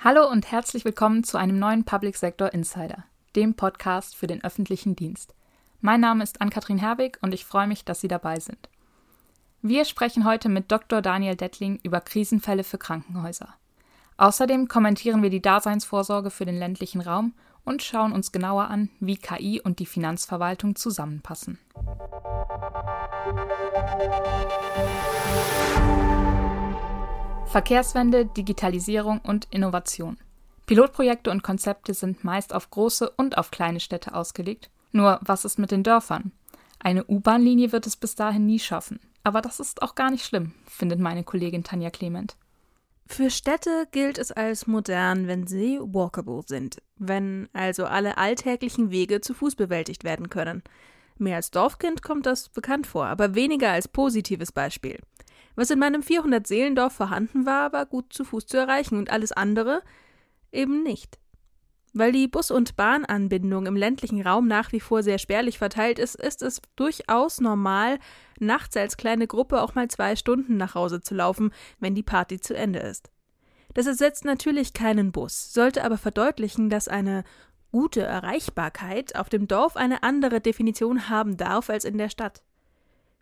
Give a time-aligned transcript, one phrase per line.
[0.00, 3.02] Hallo und herzlich willkommen zu einem neuen Public Sector Insider,
[3.34, 5.34] dem Podcast für den öffentlichen Dienst.
[5.80, 8.68] Mein Name ist Ann-Kathrin Herwig und ich freue mich, dass Sie dabei sind.
[9.60, 11.02] Wir sprechen heute mit Dr.
[11.02, 13.48] Daniel Dettling über Krisenfälle für Krankenhäuser.
[14.18, 17.34] Außerdem kommentieren wir die Daseinsvorsorge für den ländlichen Raum
[17.64, 21.58] und schauen uns genauer an, wie KI und die Finanzverwaltung zusammenpassen.
[27.48, 30.18] Verkehrswende, Digitalisierung und Innovation.
[30.66, 34.68] Pilotprojekte und Konzepte sind meist auf große und auf kleine Städte ausgelegt.
[34.92, 36.32] Nur was ist mit den Dörfern?
[36.78, 39.00] Eine U-Bahn-Linie wird es bis dahin nie schaffen.
[39.24, 42.36] Aber das ist auch gar nicht schlimm, findet meine Kollegin Tanja Clement.
[43.06, 49.22] Für Städte gilt es als modern, wenn sie walkable sind, wenn also alle alltäglichen Wege
[49.22, 50.62] zu Fuß bewältigt werden können.
[51.16, 54.98] Mir als Dorfkind kommt das bekannt vor, aber weniger als positives Beispiel.
[55.58, 59.82] Was in meinem 400-Seelendorf vorhanden war, war gut zu Fuß zu erreichen und alles andere
[60.52, 61.18] eben nicht.
[61.92, 66.14] Weil die Bus- und Bahnanbindung im ländlichen Raum nach wie vor sehr spärlich verteilt ist,
[66.14, 67.98] ist es durchaus normal,
[68.38, 72.38] nachts als kleine Gruppe auch mal zwei Stunden nach Hause zu laufen, wenn die Party
[72.38, 73.10] zu Ende ist.
[73.74, 77.24] Das ersetzt natürlich keinen Bus, sollte aber verdeutlichen, dass eine
[77.72, 82.44] gute Erreichbarkeit auf dem Dorf eine andere Definition haben darf als in der Stadt.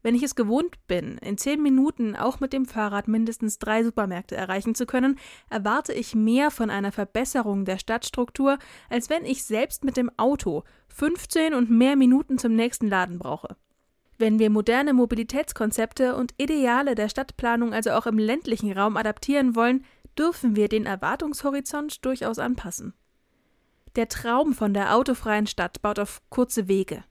[0.06, 4.36] Wenn ich es gewohnt bin, in zehn Minuten auch mit dem Fahrrad mindestens drei Supermärkte
[4.36, 5.18] erreichen zu können,
[5.50, 10.62] erwarte ich mehr von einer Verbesserung der Stadtstruktur, als wenn ich selbst mit dem Auto
[10.90, 13.56] 15 und mehr Minuten zum nächsten Laden brauche.
[14.16, 19.84] Wenn wir moderne Mobilitätskonzepte und Ideale der Stadtplanung also auch im ländlichen Raum adaptieren wollen,
[20.16, 22.94] dürfen wir den Erwartungshorizont durchaus anpassen.
[23.96, 27.02] Der Traum von der autofreien Stadt baut auf kurze Wege.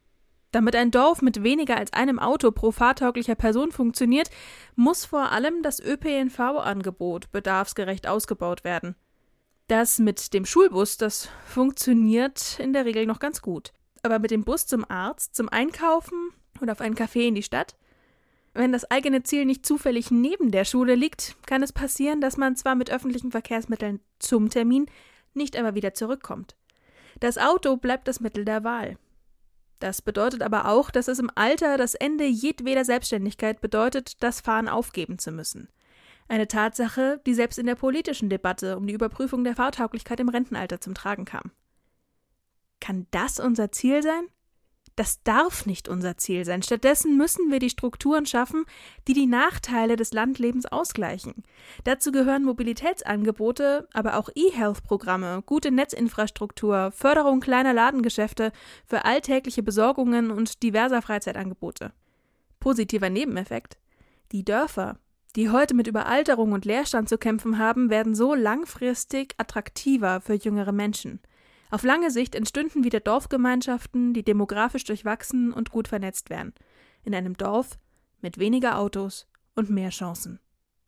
[0.55, 4.29] Damit ein Dorf mit weniger als einem Auto pro fahrtauglicher Person funktioniert,
[4.77, 8.95] muss vor allem das ÖPNV-Angebot bedarfsgerecht ausgebaut werden.
[9.67, 13.73] Das mit dem Schulbus, das funktioniert in der Regel noch ganz gut.
[14.01, 16.29] Aber mit dem Bus zum Arzt, zum Einkaufen
[16.61, 17.75] oder auf einen Café in die Stadt?
[18.53, 22.55] Wenn das eigene Ziel nicht zufällig neben der Schule liegt, kann es passieren, dass man
[22.55, 24.85] zwar mit öffentlichen Verkehrsmitteln zum Termin
[25.33, 26.55] nicht einmal wieder zurückkommt.
[27.19, 28.97] Das Auto bleibt das Mittel der Wahl.
[29.79, 34.69] Das bedeutet aber auch, dass es im Alter das Ende jedweder Selbstständigkeit bedeutet, das Fahren
[34.69, 35.69] aufgeben zu müssen.
[36.27, 40.81] Eine Tatsache, die selbst in der politischen Debatte um die Überprüfung der Fahrtauglichkeit im Rentenalter
[40.81, 41.51] zum Tragen kam.
[42.79, 44.27] Kann das unser Ziel sein?
[44.95, 46.63] Das darf nicht unser Ziel sein.
[46.63, 48.63] Stattdessen müssen wir die Strukturen schaffen,
[49.09, 51.43] die die Nachteile des Landlebens ausgleichen.
[51.83, 58.53] Dazu gehören Mobilitätsangebote, aber auch E-Health-Programme, gute Netzinfrastruktur, Förderung kleiner Ladengeschäfte
[58.85, 61.91] für alltägliche Besorgungen und diverser Freizeitangebote.
[62.61, 63.77] Positiver Nebeneffekt.
[64.31, 64.97] Die Dörfer,
[65.35, 70.71] die heute mit Überalterung und Leerstand zu kämpfen haben, werden so langfristig attraktiver für jüngere
[70.71, 71.19] Menschen.
[71.71, 76.53] Auf lange Sicht entstünden wieder Dorfgemeinschaften, die demografisch durchwachsen und gut vernetzt wären.
[77.03, 77.77] In einem Dorf
[78.21, 80.39] mit weniger Autos und mehr Chancen.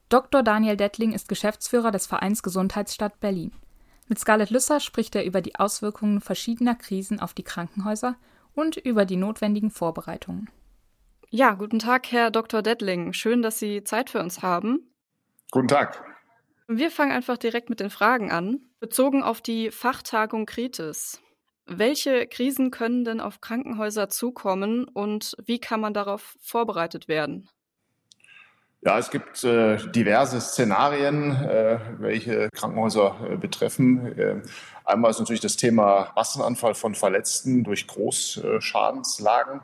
[0.09, 0.43] Dr.
[0.43, 3.51] Daniel Dettling ist Geschäftsführer des Vereins Gesundheitsstadt Berlin.
[4.07, 8.15] Mit Scarlett Lüsser spricht er über die Auswirkungen verschiedener Krisen auf die Krankenhäuser
[8.53, 10.49] und über die notwendigen Vorbereitungen.
[11.29, 12.61] Ja, guten Tag, Herr Dr.
[12.61, 13.11] Dettling.
[13.11, 14.89] Schön, dass Sie Zeit für uns haben.
[15.51, 16.01] Guten Tag.
[16.69, 18.61] Wir fangen einfach direkt mit den Fragen an.
[18.79, 21.19] Bezogen auf die Fachtagung Kritis.
[21.65, 27.49] Welche Krisen können denn auf Krankenhäuser zukommen und wie kann man darauf vorbereitet werden?
[28.81, 34.17] Ja, es gibt äh, diverse Szenarien, äh, welche Krankenhäuser äh, betreffen.
[34.17, 34.41] Äh,
[34.85, 39.61] einmal ist natürlich das Thema Massenanfall von Verletzten durch Großschadenslagen.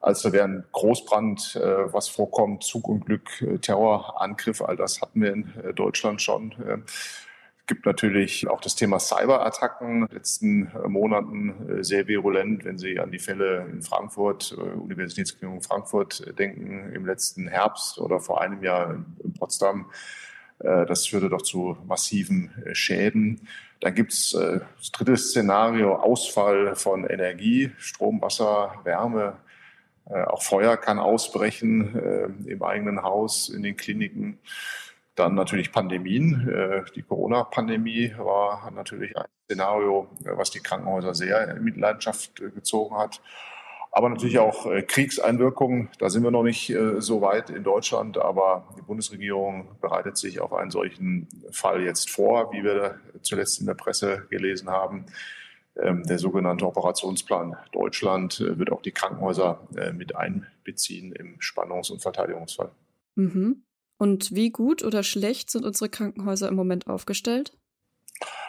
[0.00, 6.22] Also wären Großbrand, äh, was vorkommt, Zugunglück, äh, Terrorangriff, all das hatten wir in Deutschland
[6.22, 6.54] schon.
[7.68, 13.12] Gibt natürlich auch das Thema Cyberattacken, in den letzten Monaten sehr virulent, wenn Sie an
[13.12, 19.34] die Fälle in Frankfurt, Universitätsklinik Frankfurt denken, im letzten Herbst oder vor einem Jahr in
[19.34, 19.90] Potsdam.
[20.58, 23.46] Das führte doch zu massiven Schäden.
[23.80, 29.36] Dann gibt es das dritte Szenario, Ausfall von Energie, Strom, Wasser, Wärme,
[30.10, 34.38] äh, auch Feuer kann ausbrechen äh, im eigenen Haus, in den Kliniken.
[35.18, 36.48] Dann natürlich Pandemien.
[36.48, 43.20] Äh, die Corona-Pandemie war natürlich ein Szenario, was die Krankenhäuser sehr in Mitleidenschaft gezogen hat.
[43.90, 45.88] Aber natürlich auch Kriegseinwirkungen.
[45.98, 50.52] Da sind wir noch nicht so weit in Deutschland, aber die Bundesregierung bereitet sich auf
[50.52, 55.06] einen solchen Fall jetzt vor, wie wir zuletzt in der Presse gelesen haben.
[55.80, 61.90] Ähm, der sogenannte Operationsplan Deutschland äh, wird auch die Krankenhäuser äh, mit einbeziehen im Spannungs-
[61.92, 62.72] und Verteidigungsfall.
[63.14, 63.62] Mhm.
[63.98, 67.52] Und wie gut oder schlecht sind unsere Krankenhäuser im Moment aufgestellt?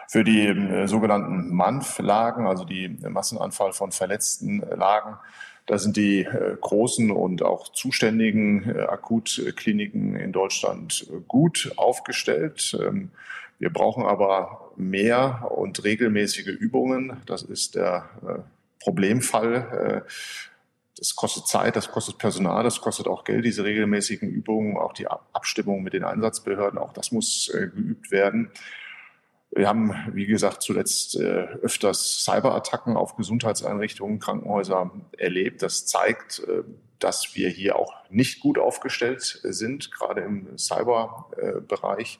[0.07, 5.18] Für die äh, sogenannten MANF-Lagen, also die Massenanfall von verletzten Lagen,
[5.69, 12.75] da sind die äh, großen und auch zuständigen äh, Akutkliniken in Deutschland äh, gut aufgestellt.
[12.81, 13.12] Ähm,
[13.60, 17.18] wir brauchen aber mehr und regelmäßige Übungen.
[17.28, 18.40] Das ist der äh,
[18.80, 20.06] Problemfall.
[21.00, 24.94] Äh, das kostet Zeit, das kostet Personal, das kostet auch Geld, diese regelmäßigen Übungen, auch
[24.94, 28.51] die Abstimmung mit den Einsatzbehörden, auch das muss äh, geübt werden.
[29.51, 35.63] Wir haben, wie gesagt, zuletzt äh, öfters Cyberattacken auf Gesundheitseinrichtungen, Krankenhäuser erlebt.
[35.63, 36.63] Das zeigt, äh,
[37.00, 42.19] dass wir hier auch nicht gut aufgestellt sind, gerade im Cyberbereich.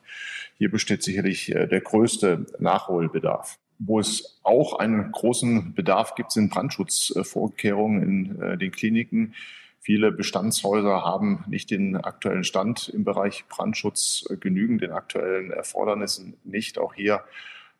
[0.58, 3.58] Hier besteht sicherlich äh, der größte Nachholbedarf.
[3.82, 9.34] Wo es auch einen großen Bedarf gibt, sind Brandschutzvorkehrungen in den Kliniken.
[9.82, 16.36] Viele Bestandshäuser haben nicht den aktuellen Stand im Bereich Brandschutz, äh, genügen den aktuellen Erfordernissen
[16.44, 16.78] nicht.
[16.78, 17.24] Auch hier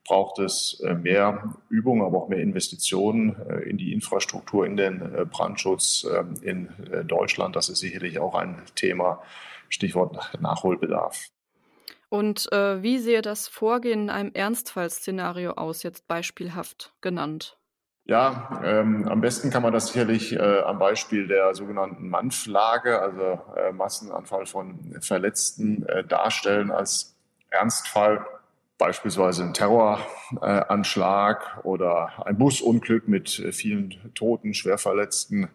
[0.05, 5.29] braucht es äh, mehr Übung, aber auch mehr Investitionen äh, in die Infrastruktur, in den
[5.31, 6.69] Brandschutz ähm, in
[7.07, 7.55] Deutschland.
[7.55, 9.23] Das ist sicherlich auch ein Thema.
[9.69, 11.29] Stichwort Nachholbedarf.
[12.11, 17.57] Und äh, wie sehe das Vorgehen in einem Ernstfallszenario aus, jetzt beispielhaft genannt?
[18.05, 23.39] Ja, ähm, am besten kann man das sicherlich äh, am Beispiel der sogenannten Manflage, also
[23.57, 27.15] äh, Massenanfall von Verletzten, äh, darstellen als
[27.51, 28.27] Ernstfall,
[28.79, 35.49] beispielsweise ein Terroranschlag oder ein Busunglück mit äh, vielen Toten, Schwerverletzten.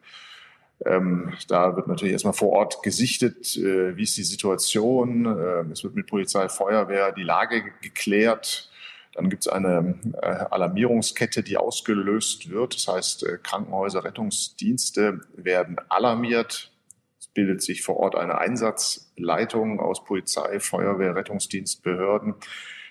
[0.84, 5.26] Ähm, da wird natürlich erstmal vor Ort gesichtet, äh, wie ist die Situation.
[5.26, 8.70] Ähm, es wird mit Polizei, Feuerwehr die Lage geklärt
[9.16, 12.76] dann gibt es eine äh, Alarmierungskette, die ausgelöst wird.
[12.76, 16.72] Das heißt, äh, Krankenhäuser, Rettungsdienste werden alarmiert.
[17.18, 22.36] Es bildet sich vor Ort eine Einsatzleitung aus Polizei, Feuerwehr, Rettungsdienst, Behörden.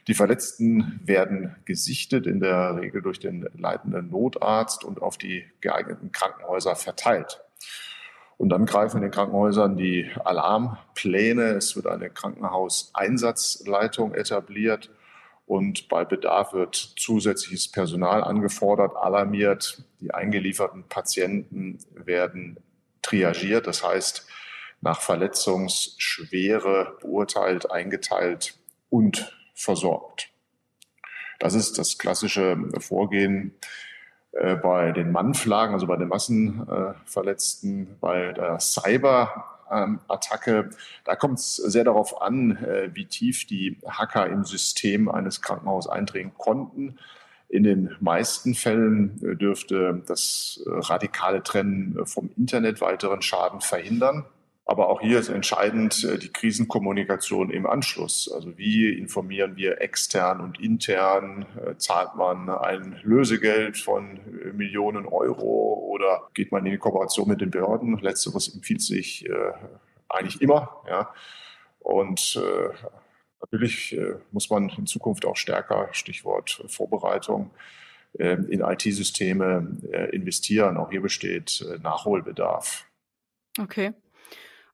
[0.08, 6.10] Die Verletzten werden gesichtet, in der Regel durch den leitenden Notarzt und auf die geeigneten
[6.10, 7.43] Krankenhäuser verteilt.
[8.36, 11.50] Und dann greifen in den Krankenhäusern die Alarmpläne.
[11.50, 14.90] Es wird eine Krankenhauseinsatzleitung etabliert
[15.46, 19.84] und bei Bedarf wird zusätzliches Personal angefordert, alarmiert.
[20.00, 22.58] Die eingelieferten Patienten werden
[23.02, 24.26] triagiert, das heißt
[24.80, 28.58] nach Verletzungsschwere beurteilt, eingeteilt
[28.90, 30.30] und versorgt.
[31.38, 33.54] Das ist das klassische Vorgehen
[34.40, 40.70] äh, bei den Mannflagen, also bei den Massenverletzten, bei der Cyber Attacke.
[41.04, 45.90] Da kommt es sehr darauf an, äh, wie tief die Hacker im System eines Krankenhauses
[45.90, 46.98] eindringen konnten.
[47.48, 54.26] In den meisten Fällen äh, dürfte das radikale Trennen vom Internet weiteren Schaden verhindern.
[54.66, 58.32] Aber auch hier ist entscheidend die Krisenkommunikation im Anschluss.
[58.32, 61.44] Also wie informieren wir extern und intern?
[61.76, 64.20] Zahlt man ein Lösegeld von
[64.54, 67.98] Millionen Euro oder geht man in die Kooperation mit den Behörden?
[67.98, 69.52] Letzteres empfiehlt sich äh,
[70.08, 70.82] eigentlich immer.
[70.88, 71.12] Ja.
[71.80, 72.74] Und äh,
[73.42, 77.50] natürlich äh, muss man in Zukunft auch stärker, Stichwort Vorbereitung,
[78.16, 79.76] in IT-Systeme
[80.12, 80.76] investieren.
[80.76, 82.86] Auch hier besteht Nachholbedarf.
[83.60, 83.92] Okay.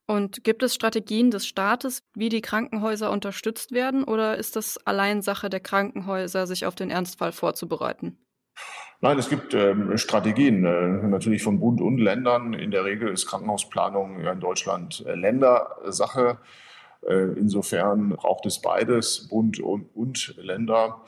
[0.06, 5.22] Und gibt es Strategien des Staates, wie die Krankenhäuser unterstützt werden, oder ist das allein
[5.22, 8.18] Sache der Krankenhäuser, sich auf den Ernstfall vorzubereiten?
[9.02, 12.52] Nein, es gibt ähm, Strategien, äh, natürlich von Bund und Ländern.
[12.52, 16.38] In der Regel ist Krankenhausplanung in Deutschland äh, Ländersache.
[17.08, 21.02] Äh, insofern braucht es beides, Bund und, und Länder.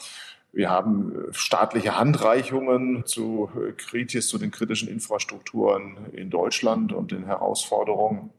[0.52, 7.10] Wir haben äh, staatliche Handreichungen zu äh, Kritis, zu den kritischen Infrastrukturen in Deutschland und
[7.10, 8.30] den Herausforderungen.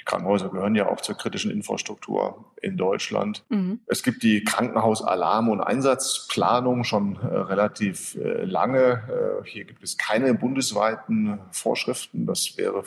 [0.00, 3.44] Die Krankenhäuser gehören ja auch zur kritischen Infrastruktur in Deutschland.
[3.50, 3.80] Mhm.
[3.86, 9.42] Es gibt die Krankenhausalarm- und Einsatzplanung schon äh, relativ äh, lange.
[9.44, 12.26] Äh, hier gibt es keine bundesweiten Vorschriften.
[12.26, 12.82] Das wäre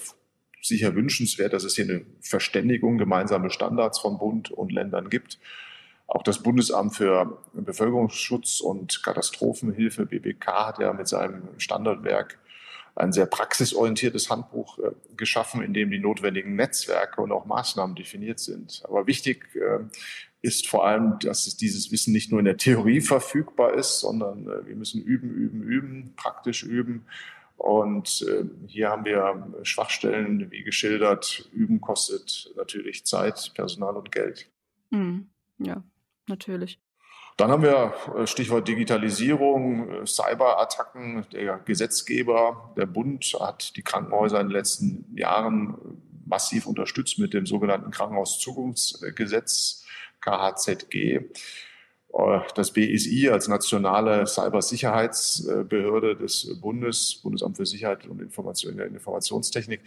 [0.60, 5.40] sicher wünschenswert, dass es hier eine Verständigung, gemeinsame Standards von Bund und Ländern gibt.
[6.08, 12.40] Auch das Bundesamt für Bevölkerungsschutz und Katastrophenhilfe, BBK, hat ja mit seinem Standardwerk
[12.96, 18.40] ein sehr praxisorientiertes Handbuch äh, geschaffen, in dem die notwendigen Netzwerke und auch Maßnahmen definiert
[18.40, 18.84] sind.
[18.86, 19.80] Aber wichtig äh,
[20.42, 24.68] ist vor allem, dass dieses Wissen nicht nur in der Theorie verfügbar ist, sondern äh,
[24.68, 27.06] wir müssen üben, üben, üben, praktisch üben.
[27.58, 31.50] Und äh, hier haben wir Schwachstellen, wie geschildert.
[31.54, 34.50] Üben kostet natürlich Zeit, Personal und Geld.
[34.90, 35.30] Mhm.
[35.60, 35.84] Ja,
[36.28, 36.80] natürlich.
[37.38, 41.26] Dann haben wir äh, Stichwort Digitalisierung, äh, Cyberattacken.
[41.32, 45.76] Der Gesetzgeber, der Bund, hat die Krankenhäuser in den letzten Jahren
[46.26, 49.86] massiv unterstützt mit dem sogenannten Krankenhauszukunftsgesetz
[50.22, 51.22] KHZG.
[52.14, 59.82] Äh, das BSI als nationale Cybersicherheitsbehörde des Bundes, Bundesamt für Sicherheit und Information, Informationstechnik,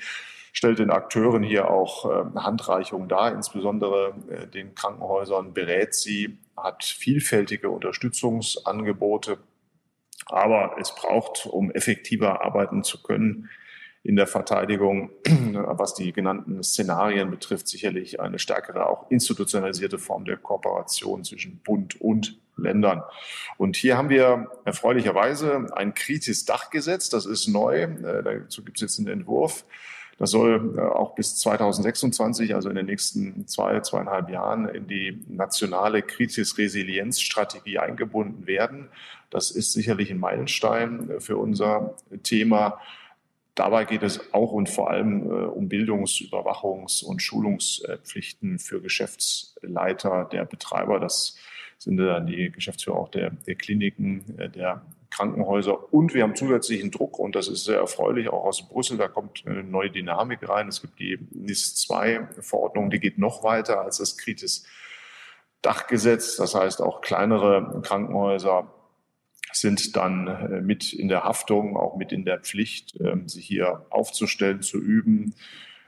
[0.56, 6.82] stellt den Akteuren hier auch ähm, Handreichungen dar, insbesondere äh, den Krankenhäusern berät sie, hat
[6.82, 9.36] vielfältige Unterstützungsangebote.
[10.24, 13.50] Aber es braucht, um effektiver arbeiten zu können,
[14.02, 15.10] in der Verteidigung,
[15.52, 22.00] was die genannten Szenarien betrifft, sicherlich eine stärkere, auch institutionalisierte Form der Kooperation zwischen Bund
[22.00, 23.02] und Ländern.
[23.58, 28.80] Und hier haben wir erfreulicherweise ein kritisches Dachgesetz, das ist neu, äh, dazu gibt es
[28.80, 29.66] jetzt einen Entwurf.
[30.18, 35.22] Das soll äh, auch bis 2026, also in den nächsten zwei, zweieinhalb Jahren, in die
[35.28, 38.88] nationale Kritis-Resilienz-Strategie eingebunden werden.
[39.30, 42.80] Das ist sicherlich ein Meilenstein für unser Thema.
[43.54, 50.28] Dabei geht es auch und vor allem äh, um Bildungs-, Überwachungs- und Schulungspflichten für Geschäftsleiter
[50.30, 51.00] der Betreiber.
[51.00, 51.36] Das
[51.78, 55.92] sind dann die Geschäftsführer auch der, der Kliniken, äh, der Krankenhäuser.
[55.92, 58.98] Und wir haben zusätzlichen Druck, und das ist sehr erfreulich, auch aus Brüssel.
[58.98, 60.68] Da kommt eine neue Dynamik rein.
[60.68, 66.36] Es gibt die NIS-2-Verordnung, die geht noch weiter als das Kritis-Dachgesetz.
[66.36, 68.72] Das heißt, auch kleinere Krankenhäuser
[69.52, 73.86] sind dann äh, mit in der Haftung, auch mit in der Pflicht, ähm, sich hier
[73.90, 75.34] aufzustellen, zu üben,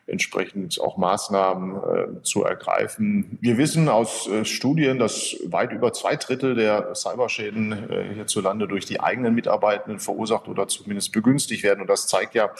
[0.09, 3.39] entsprechend auch Maßnahmen äh, zu ergreifen.
[3.41, 9.01] Wir wissen aus äh, Studien, dass weit über zwei Drittel der Cyberschäden hierzulande durch die
[9.01, 11.81] eigenen Mitarbeitenden verursacht oder zumindest begünstigt werden.
[11.83, 12.51] Und das zeigt ja,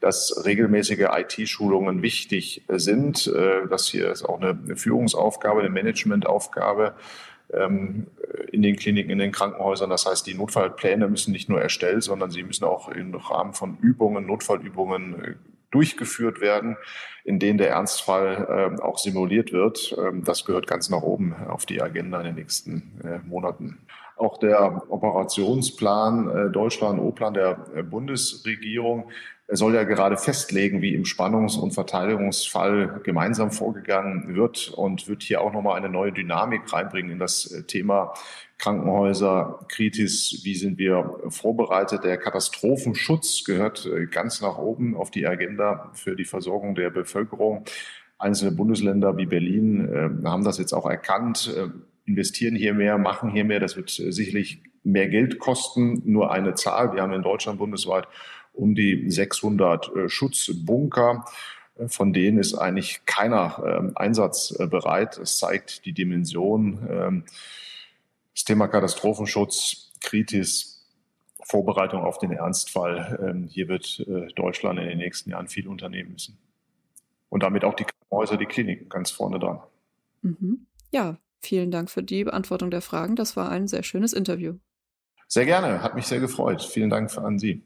[0.00, 3.32] dass regelmäßige IT-Schulungen wichtig sind.
[3.70, 6.94] Das hier ist auch eine Führungsaufgabe, eine Managementaufgabe
[7.52, 8.06] ähm,
[8.52, 9.90] in den Kliniken, in den Krankenhäusern.
[9.90, 13.78] Das heißt, die Notfallpläne müssen nicht nur erstellt, sondern sie müssen auch im Rahmen von
[13.80, 15.34] Übungen, Notfallübungen äh,
[15.74, 16.76] durchgeführt werden,
[17.24, 19.94] in denen der Ernstfall äh, auch simuliert wird.
[19.98, 23.78] Ähm, das gehört ganz nach oben auf die Agenda in den nächsten äh, Monaten.
[24.16, 29.10] Auch der Operationsplan Deutschland, O-Plan der Bundesregierung
[29.46, 35.22] er soll ja gerade festlegen, wie im Spannungs- und Verteidigungsfall gemeinsam vorgegangen wird und wird
[35.22, 38.14] hier auch nochmal eine neue Dynamik reinbringen in das äh, Thema
[38.56, 42.04] Krankenhäuser, Kritis, wie sind wir vorbereitet.
[42.04, 47.64] Der Katastrophenschutz gehört äh, ganz nach oben auf die Agenda für die Versorgung der Bevölkerung.
[48.16, 51.54] Einzelne Bundesländer wie Berlin äh, haben das jetzt auch erkannt,
[52.06, 53.60] investieren hier mehr, machen hier mehr.
[53.60, 56.00] Das wird sicherlich mehr Geld kosten.
[56.04, 56.94] Nur eine Zahl.
[56.94, 58.06] Wir haben in Deutschland bundesweit
[58.54, 61.24] um die 600 äh, Schutzbunker.
[61.76, 65.18] Äh, von denen ist eigentlich keiner ähm, einsatzbereit.
[65.18, 66.86] Es zeigt die Dimension.
[66.88, 67.24] Ähm,
[68.34, 70.86] das Thema Katastrophenschutz, Kritis,
[71.42, 73.18] Vorbereitung auf den Ernstfall.
[73.22, 76.38] Ähm, hier wird äh, Deutschland in den nächsten Jahren viel unternehmen müssen.
[77.28, 79.60] Und damit auch die Krankenhäuser, die Kliniken ganz vorne dran.
[80.22, 80.66] Mhm.
[80.90, 83.16] Ja, vielen Dank für die Beantwortung der Fragen.
[83.16, 84.54] Das war ein sehr schönes Interview.
[85.26, 86.62] Sehr gerne, hat mich sehr gefreut.
[86.62, 87.62] Vielen Dank an Sie.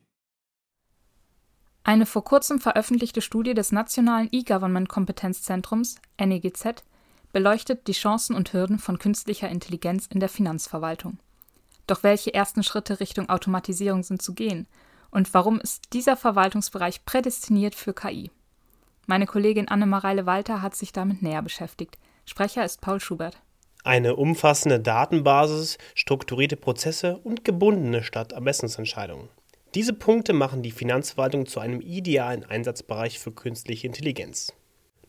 [1.89, 6.85] Eine vor kurzem veröffentlichte Studie des Nationalen E-Government-Kompetenzzentrums (NEGZ)
[7.33, 11.19] beleuchtet die Chancen und Hürden von künstlicher Intelligenz in der Finanzverwaltung.
[11.87, 14.67] Doch welche ersten Schritte Richtung Automatisierung sind zu gehen,
[15.11, 18.31] und warum ist dieser Verwaltungsbereich prädestiniert für KI?
[19.07, 21.97] Meine Kollegin Anne-Mareile Walter hat sich damit näher beschäftigt.
[22.27, 23.41] Sprecher ist Paul Schubert.
[23.83, 29.31] Eine umfassende Datenbasis, strukturierte Prozesse und gebundene Stadt-Ermessensentscheidungen.
[29.75, 34.55] Diese Punkte machen die Finanzverwaltung zu einem idealen Einsatzbereich für künstliche Intelligenz.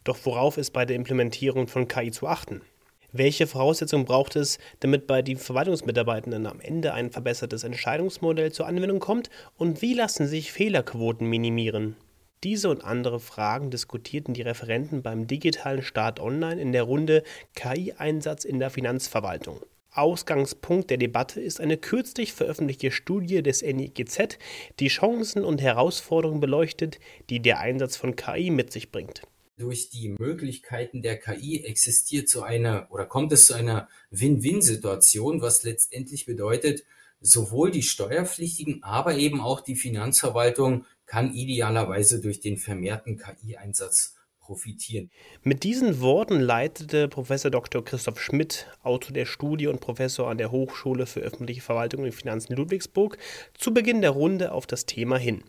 [0.04, 2.62] Doch worauf ist bei der Implementierung von KI zu achten?
[3.14, 9.00] Welche Voraussetzungen braucht es, damit bei den Verwaltungsmitarbeitenden am Ende ein verbessertes Entscheidungsmodell zur Anwendung
[9.00, 9.30] kommt?
[9.58, 11.96] Und wie lassen sich Fehlerquoten minimieren?
[12.44, 17.24] Diese und andere Fragen diskutierten die Referenten beim digitalen Start Online in der Runde
[17.56, 19.62] KI-Einsatz in der Finanzverwaltung.
[19.92, 24.38] Ausgangspunkt der Debatte ist eine kürzlich veröffentlichte Studie des NIGZ,
[24.80, 29.24] die Chancen und Herausforderungen beleuchtet, die der Einsatz von KI mit sich bringt.
[29.58, 35.64] Durch die Möglichkeiten der KI existiert so eine oder kommt es zu einer Win-Win-Situation, was
[35.64, 36.86] letztendlich bedeutet,
[37.20, 44.16] sowohl die Steuerpflichtigen, aber eben auch die Finanzverwaltung kann idealerweise durch den vermehrten KI-Einsatz
[44.50, 45.12] profitieren.
[45.44, 47.86] Mit diesen Worten leitete Professor Dr.
[47.86, 52.56] Christoph Schmidt, Autor der Studie und Professor an der Hochschule für öffentliche Verwaltung und Finanzen
[52.56, 53.20] Ludwigsburg,
[53.54, 55.44] zu Beginn der Runde auf das Thema hin.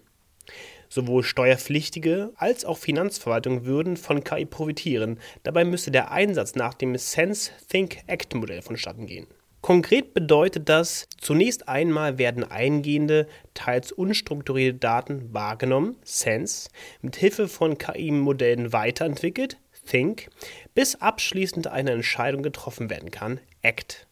[0.91, 5.19] Sowohl Steuerpflichtige als auch Finanzverwaltung würden von KI profitieren.
[5.45, 9.29] Dabei müsste der Einsatz nach dem Sense Think Act Modell vonstatten gehen.
[9.63, 16.71] Konkret bedeutet das, zunächst einmal werden eingehende, teils unstrukturierte Daten wahrgenommen, Sense,
[17.03, 20.31] mit Hilfe von KI-Modellen weiterentwickelt, Think,
[20.75, 24.07] bis abschließend eine Entscheidung getroffen werden kann, Act.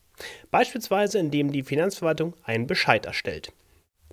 [0.51, 3.53] Beispielsweise indem die Finanzverwaltung einen Bescheid erstellt.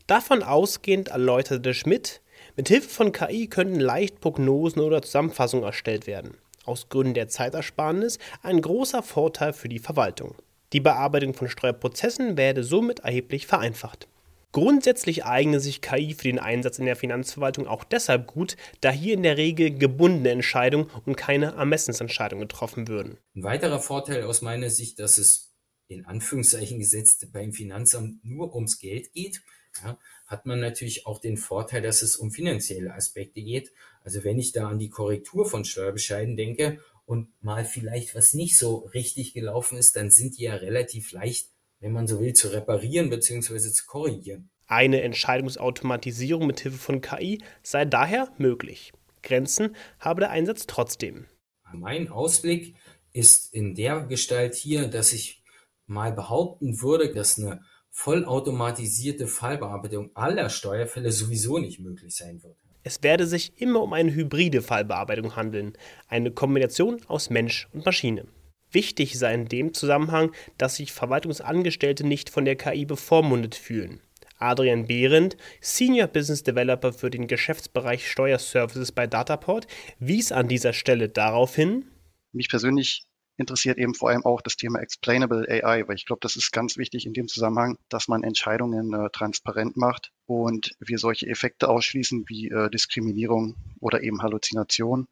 [0.08, 2.22] Davon ausgehend erläuterte Schmidt,
[2.56, 6.38] mit Hilfe von KI könnten leicht Prognosen oder Zusammenfassungen erstellt werden.
[6.64, 10.36] Aus Gründen der Zeitersparnis ein großer Vorteil für die Verwaltung.
[10.74, 14.08] Die Bearbeitung von Steuerprozessen werde somit erheblich vereinfacht.
[14.52, 19.14] Grundsätzlich eigne sich KI für den Einsatz in der Finanzverwaltung auch deshalb gut, da hier
[19.14, 23.18] in der Regel gebundene Entscheidungen und keine Ermessensentscheidungen getroffen würden.
[23.36, 25.54] Ein weiterer Vorteil aus meiner Sicht, dass es
[25.88, 29.42] in Anführungszeichen gesetzt beim Finanzamt nur ums Geld geht,
[29.84, 33.74] ja, hat man natürlich auch den Vorteil, dass es um finanzielle Aspekte geht.
[34.04, 38.58] Also wenn ich da an die Korrektur von Steuerbescheiden denke und mal vielleicht was nicht
[38.58, 42.50] so richtig gelaufen ist, dann sind die ja relativ leicht, wenn man so will, zu
[42.50, 43.60] reparieren bzw.
[43.72, 44.50] zu korrigieren.
[44.68, 48.94] Eine Entscheidungsautomatisierung mit Hilfe von KI sei daher möglich.
[49.22, 51.26] Grenzen habe der Einsatz trotzdem.
[51.74, 52.76] Mein Ausblick
[53.12, 55.44] ist in der Gestalt hier, dass ich
[55.86, 62.58] mal behaupten würde, dass eine vollautomatisierte Fallbearbeitung aller Steuerfälle sowieso nicht möglich sein wird.
[62.88, 65.74] Es werde sich immer um eine hybride Fallbearbeitung handeln,
[66.08, 68.28] eine Kombination aus Mensch und Maschine.
[68.72, 74.02] Wichtig sei in dem Zusammenhang, dass sich Verwaltungsangestellte nicht von der KI bevormundet fühlen.
[74.38, 79.66] Adrian Behrendt, Senior Business Developer für den Geschäftsbereich Steuerservices bei Dataport,
[79.98, 81.86] wies an dieser Stelle darauf hin,
[82.34, 86.36] mich persönlich interessiert eben vor allem auch das Thema Explainable AI, weil ich glaube, das
[86.36, 91.28] ist ganz wichtig in dem Zusammenhang, dass man Entscheidungen äh, transparent macht und wir solche
[91.28, 95.08] Effekte ausschließen wie äh, Diskriminierung oder eben Halluzination.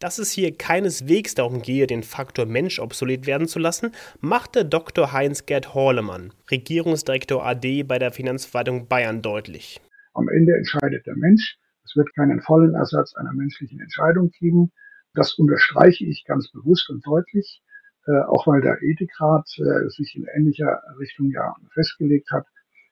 [0.00, 5.12] Dass es hier keineswegs darum gehe, den Faktor Mensch obsolet werden zu lassen, machte Dr.
[5.12, 9.78] Heinz-Gerd Horlemann, Regierungsdirektor AD bei der Finanzverwaltung Bayern deutlich.
[10.14, 11.58] Am Ende entscheidet der Mensch.
[11.84, 14.72] Es wird keinen vollen Ersatz einer menschlichen Entscheidung geben.
[15.14, 17.62] Das unterstreiche ich ganz bewusst und deutlich,
[18.06, 22.46] äh, auch weil der Ethikrat äh, sich in ähnlicher Richtung ja festgelegt hat,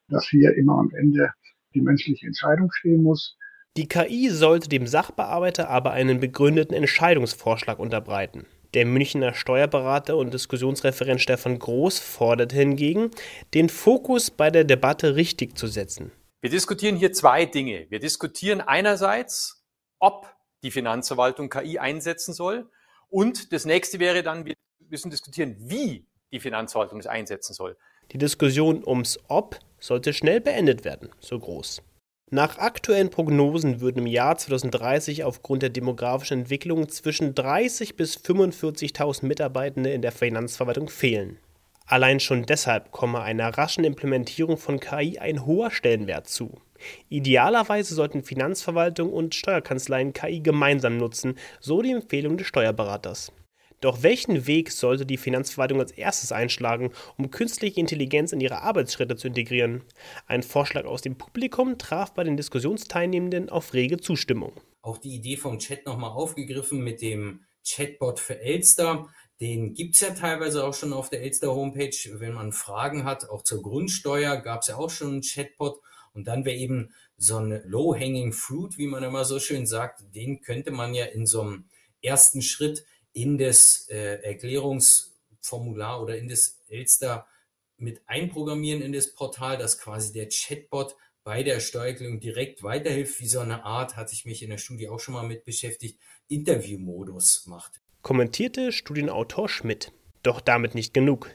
[0.09, 1.33] dass hier immer am Ende
[1.75, 3.37] die menschliche Entscheidung stehen muss.
[3.77, 8.47] Die KI sollte dem Sachbearbeiter aber einen begründeten Entscheidungsvorschlag unterbreiten.
[8.75, 13.11] Der Münchner Steuerberater und Diskussionsreferent Stefan Groß fordert hingegen,
[13.55, 16.11] den Fokus bei der Debatte richtig zu setzen.
[16.41, 17.87] Wir diskutieren hier zwei Dinge.
[17.89, 19.65] Wir diskutieren einerseits,
[19.99, 22.69] ob die Finanzverwaltung KI einsetzen soll.
[23.09, 24.55] Und das nächste wäre dann, wir
[24.89, 27.77] müssen diskutieren, wie die Finanzverwaltung es einsetzen soll.
[28.13, 31.83] Die Diskussion ums Ob sollte schnell beendet werden, so groß.
[32.31, 39.25] Nach aktuellen Prognosen würden im Jahr 2030 aufgrund der demografischen Entwicklung zwischen 30.000 bis 45.000
[39.25, 41.39] Mitarbeitende in der Finanzverwaltung fehlen.
[41.87, 46.61] Allein schon deshalb komme einer raschen Implementierung von KI ein hoher Stellenwert zu.
[47.09, 53.33] Idealerweise sollten Finanzverwaltung und Steuerkanzleien KI gemeinsam nutzen, so die Empfehlung des Steuerberaters.
[53.81, 59.15] Doch welchen Weg sollte die Finanzverwaltung als erstes einschlagen, um künstliche Intelligenz in ihre Arbeitsschritte
[59.17, 59.85] zu integrieren?
[60.27, 64.53] Ein Vorschlag aus dem Publikum traf bei den Diskussionsteilnehmenden auf rege Zustimmung.
[64.83, 69.09] Auch die Idee vom Chat nochmal aufgegriffen mit dem Chatbot für Elster.
[69.41, 71.97] Den gibt es ja teilweise auch schon auf der Elster Homepage.
[72.15, 75.81] Wenn man Fragen hat, auch zur Grundsteuer, gab es ja auch schon einen Chatbot.
[76.19, 80.41] Und dann wäre eben so ein Low-Hanging Fruit, wie man immer so schön sagt, den
[80.41, 81.69] könnte man ja in so einem
[82.03, 87.29] ersten Schritt in das äh, Erklärungsformular oder in das Elster
[87.77, 93.29] mit einprogrammieren in das Portal, dass quasi der Chatbot bei der Steuererklärung direkt weiterhilft, wie
[93.29, 97.47] so eine Art, hatte ich mich in der Studie auch schon mal mit beschäftigt, Interviewmodus
[97.47, 97.81] macht.
[98.03, 99.93] Kommentierte Studienautor Schmidt.
[100.23, 101.31] Doch damit nicht genug.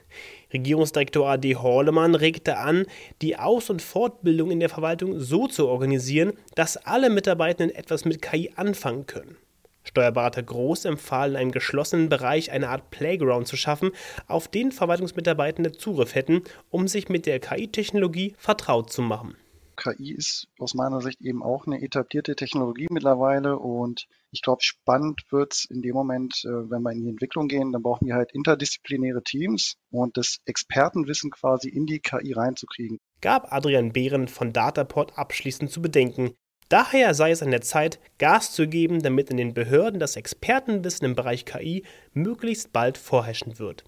[0.54, 2.86] Regierungsdirektor AD Horlemann regte an,
[3.22, 8.22] die Aus- und Fortbildung in der Verwaltung so zu organisieren, dass alle Mitarbeitenden etwas mit
[8.22, 9.38] KI anfangen können.
[9.84, 13.92] Steuerberater Groß empfahl, in einem geschlossenen Bereich eine Art Playground zu schaffen,
[14.28, 19.36] auf den Verwaltungsmitarbeitende Zugriff hätten, um sich mit der KI-Technologie vertraut zu machen.
[19.84, 25.22] KI ist aus meiner Sicht eben auch eine etablierte Technologie mittlerweile und ich glaube, spannend
[25.30, 28.16] wird es in dem Moment, äh, wenn wir in die Entwicklung gehen, dann brauchen wir
[28.16, 33.00] halt interdisziplinäre Teams und das Expertenwissen quasi in die KI reinzukriegen.
[33.22, 36.34] Gab Adrian Behren von Dataport abschließend zu bedenken.
[36.70, 41.06] Daher sei es an der Zeit, Gas zu geben, damit in den Behörden das Expertenwissen
[41.06, 43.84] im Bereich KI möglichst bald vorherrschen wird.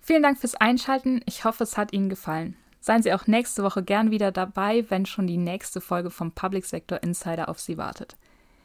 [0.00, 1.20] Vielen Dank fürs Einschalten.
[1.26, 2.56] Ich hoffe, es hat Ihnen gefallen.
[2.80, 6.64] Seien Sie auch nächste Woche gern wieder dabei, wenn schon die nächste Folge vom Public
[6.64, 8.16] Sector Insider auf Sie wartet.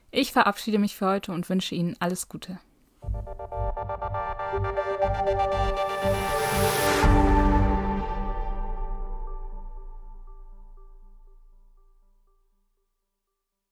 [0.10, 2.60] Ich verabschiede mich für heute und wünsche Ihnen alles Gute.